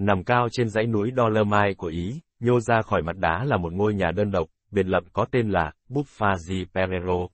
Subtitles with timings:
[0.00, 3.72] Nằm cao trên dãy núi Dolomite của Ý, nhô ra khỏi mặt đá là một
[3.72, 7.26] ngôi nhà đơn độc, biệt lập có tên là Buffa di Perero.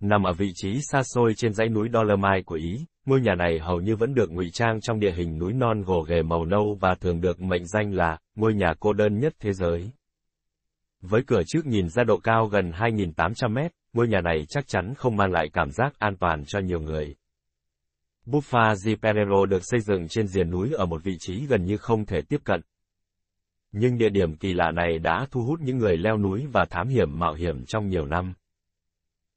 [0.00, 3.58] Nằm ở vị trí xa xôi trên dãy núi Dolomite của Ý, ngôi nhà này
[3.58, 6.78] hầu như vẫn được ngụy trang trong địa hình núi non gồ ghề màu nâu
[6.80, 9.90] và thường được mệnh danh là ngôi nhà cô đơn nhất thế giới.
[11.00, 14.94] Với cửa trước nhìn ra độ cao gần 2.800 mét, ngôi nhà này chắc chắn
[14.94, 17.14] không mang lại cảm giác an toàn cho nhiều người.
[18.26, 21.76] Buffa di Perero được xây dựng trên diền núi ở một vị trí gần như
[21.76, 22.60] không thể tiếp cận.
[23.72, 26.88] Nhưng địa điểm kỳ lạ này đã thu hút những người leo núi và thám
[26.88, 28.34] hiểm mạo hiểm trong nhiều năm.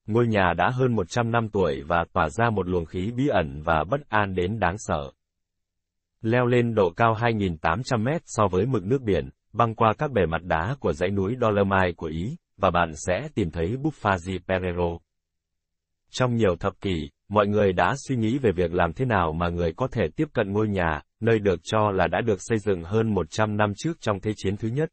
[0.08, 3.62] Ngôi nhà đã hơn 100 năm tuổi và tỏa ra một luồng khí bí ẩn
[3.62, 5.12] và bất an đến đáng sợ.
[6.22, 10.26] Leo lên độ cao 2.800 mét so với mực nước biển, băng qua các bề
[10.26, 14.40] mặt đá của dãy núi Dolomite của Ý, và bạn sẽ tìm thấy Buffa di
[14.48, 14.98] Perero.
[16.10, 19.50] Trong nhiều thập kỷ, mọi người đã suy nghĩ về việc làm thế nào mà
[19.50, 22.84] người có thể tiếp cận ngôi nhà, nơi được cho là đã được xây dựng
[22.84, 24.90] hơn 100 năm trước trong Thế chiến thứ nhất.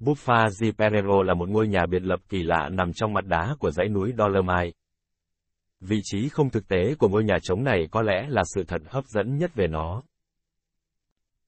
[0.00, 3.56] Buffa di Perero là một ngôi nhà biệt lập kỳ lạ nằm trong mặt đá
[3.58, 4.70] của dãy núi Dolomite.
[5.80, 8.82] Vị trí không thực tế của ngôi nhà trống này có lẽ là sự thật
[8.86, 10.02] hấp dẫn nhất về nó.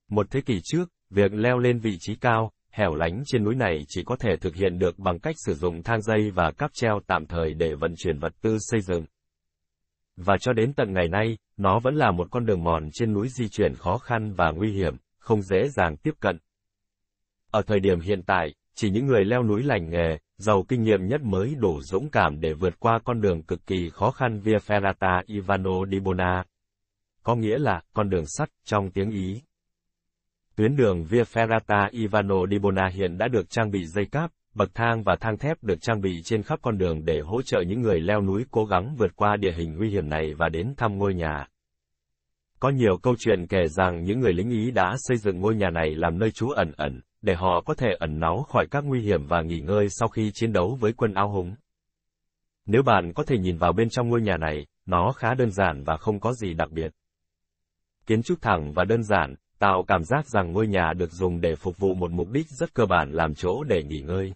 [0.08, 3.84] Một thế kỷ trước, việc leo lên vị trí cao, hẻo lánh trên núi này
[3.88, 7.00] chỉ có thể thực hiện được bằng cách sử dụng thang dây và cáp treo
[7.06, 9.04] tạm thời để vận chuyển vật tư xây dựng.
[10.16, 13.28] Và cho đến tận ngày nay, nó vẫn là một con đường mòn trên núi
[13.28, 16.38] di chuyển khó khăn và nguy hiểm, không dễ dàng tiếp cận.
[17.50, 21.06] Ở thời điểm hiện tại, chỉ những người leo núi lành nghề, giàu kinh nghiệm
[21.06, 24.56] nhất mới đủ dũng cảm để vượt qua con đường cực kỳ khó khăn Via
[24.56, 26.44] Ferrata Ivano di Bona.
[27.22, 29.42] Có nghĩa là con đường sắt trong tiếng Ý.
[30.56, 34.74] Tuyến đường Via Ferrata Ivano di Bona hiện đã được trang bị dây cáp, bậc
[34.74, 37.80] thang và thang thép được trang bị trên khắp con đường để hỗ trợ những
[37.80, 40.98] người leo núi cố gắng vượt qua địa hình nguy hiểm này và đến thăm
[40.98, 41.46] ngôi nhà.
[42.60, 45.70] Có nhiều câu chuyện kể rằng những người lính Ý đã xây dựng ngôi nhà
[45.70, 49.00] này làm nơi trú ẩn ẩn, để họ có thể ẩn náu khỏi các nguy
[49.00, 51.54] hiểm và nghỉ ngơi sau khi chiến đấu với quân ao húng.
[52.66, 55.84] Nếu bạn có thể nhìn vào bên trong ngôi nhà này, nó khá đơn giản
[55.84, 56.92] và không có gì đặc biệt.
[58.06, 61.54] Kiến trúc thẳng và đơn giản, tạo cảm giác rằng ngôi nhà được dùng để
[61.54, 64.32] phục vụ một mục đích rất cơ bản làm chỗ để nghỉ ngơi.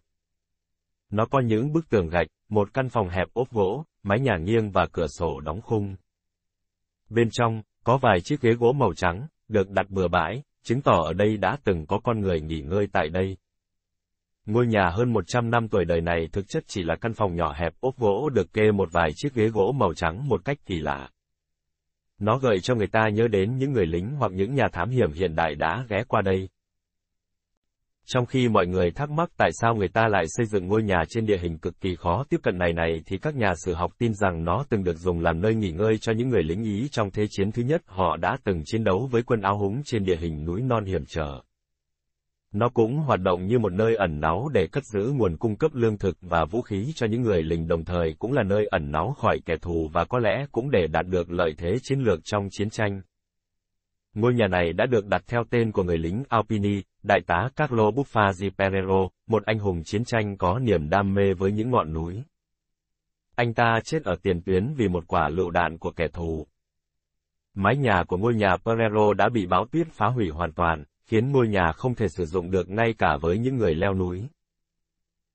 [1.10, 4.70] Nó có những bức tường gạch, một căn phòng hẹp ốp gỗ, mái nhà nghiêng
[4.70, 5.96] và cửa sổ đóng khung.
[7.10, 11.02] Bên trong, có vài chiếc ghế gỗ màu trắng, được đặt bừa bãi, chứng tỏ
[11.04, 13.36] ở đây đã từng có con người nghỉ ngơi tại đây.
[14.46, 17.52] Ngôi nhà hơn 100 năm tuổi đời này thực chất chỉ là căn phòng nhỏ
[17.52, 20.78] hẹp ốp gỗ được kê một vài chiếc ghế gỗ màu trắng một cách kỳ
[20.80, 21.10] lạ.
[22.18, 25.12] Nó gợi cho người ta nhớ đến những người lính hoặc những nhà thám hiểm
[25.12, 26.48] hiện đại đã ghé qua đây.
[28.12, 31.02] Trong khi mọi người thắc mắc tại sao người ta lại xây dựng ngôi nhà
[31.08, 33.92] trên địa hình cực kỳ khó tiếp cận này này, thì các nhà sử học
[33.98, 36.88] tin rằng nó từng được dùng làm nơi nghỉ ngơi cho những người lính Ý
[36.92, 40.04] trong Thế chiến thứ nhất họ đã từng chiến đấu với quân áo húng trên
[40.04, 41.40] địa hình núi non hiểm trở.
[42.52, 45.70] Nó cũng hoạt động như một nơi ẩn náu để cất giữ nguồn cung cấp
[45.74, 48.90] lương thực và vũ khí cho những người lính đồng thời cũng là nơi ẩn
[48.90, 52.20] náu khỏi kẻ thù và có lẽ cũng để đạt được lợi thế chiến lược
[52.24, 53.00] trong chiến tranh.
[54.18, 57.90] Ngôi nhà này đã được đặt theo tên của người lính Alpini, đại tá Carlo
[57.90, 62.22] Buffazi Perero, một anh hùng chiến tranh có niềm đam mê với những ngọn núi.
[63.34, 66.46] Anh ta chết ở tiền tuyến vì một quả lựu đạn của kẻ thù.
[67.54, 71.32] Mái nhà của ngôi nhà Perero đã bị báo tuyết phá hủy hoàn toàn, khiến
[71.32, 74.28] ngôi nhà không thể sử dụng được ngay cả với những người leo núi.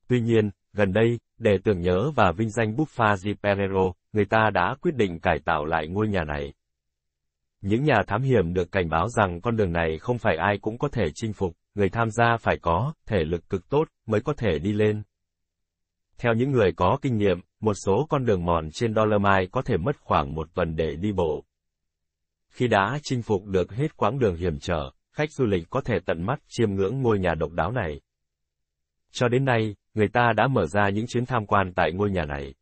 [0.07, 4.75] Tuy nhiên, gần đây, để tưởng nhớ và vinh danh Buffazi Perero, người ta đã
[4.81, 6.53] quyết định cải tạo lại ngôi nhà này.
[7.63, 10.77] Những nhà thám hiểm được cảnh báo rằng con đường này không phải ai cũng
[10.77, 14.33] có thể chinh phục, người tham gia phải có thể lực cực tốt mới có
[14.33, 15.03] thể đi lên.
[16.17, 19.77] Theo những người có kinh nghiệm, một số con đường mòn trên Dolomite có thể
[19.77, 21.45] mất khoảng một tuần để đi bộ.
[22.49, 25.99] Khi đã chinh phục được hết quãng đường hiểm trở, khách du lịch có thể
[26.05, 28.01] tận mắt chiêm ngưỡng ngôi nhà độc đáo này.
[29.11, 32.25] Cho đến nay, người ta đã mở ra những chuyến tham quan tại ngôi nhà
[32.25, 32.53] này.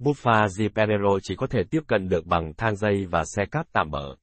[0.00, 3.66] Buffa di Perero chỉ có thể tiếp cận được bằng thang dây và xe cáp
[3.72, 4.16] tạm bỡ.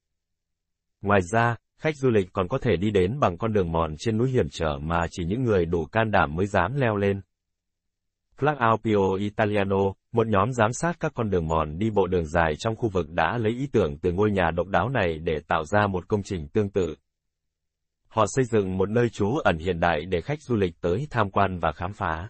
[1.02, 4.18] Ngoài ra, khách du lịch còn có thể đi đến bằng con đường mòn trên
[4.18, 7.20] núi hiểm trở mà chỉ những người đủ can đảm mới dám leo lên.
[8.38, 12.54] Flag Alpio Italiano, một nhóm giám sát các con đường mòn đi bộ đường dài
[12.58, 15.64] trong khu vực đã lấy ý tưởng từ ngôi nhà độc đáo này để tạo
[15.64, 16.96] ra một công trình tương tự.
[18.08, 21.30] Họ xây dựng một nơi trú ẩn hiện đại để khách du lịch tới tham
[21.30, 22.28] quan và khám phá.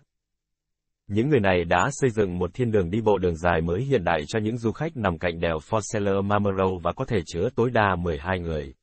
[1.08, 4.04] Những người này đã xây dựng một thiên đường đi bộ đường dài mới hiện
[4.04, 7.70] đại cho những du khách nằm cạnh đèo Forceller Marmaro và có thể chứa tối
[7.70, 8.74] đa 12 người.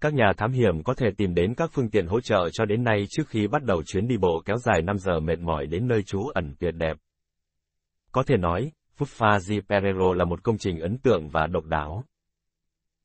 [0.00, 2.84] Các nhà thám hiểm có thể tìm đến các phương tiện hỗ trợ cho đến
[2.84, 5.88] nay trước khi bắt đầu chuyến đi bộ kéo dài 5 giờ mệt mỏi đến
[5.88, 6.96] nơi trú ẩn tuyệt đẹp.
[8.12, 12.04] Có thể nói, Fuffa di Perero là một công trình ấn tượng và độc đáo.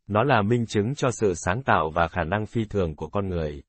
[0.08, 3.30] Nó là minh chứng cho sự sáng tạo và khả năng phi thường của con
[3.30, 3.64] người.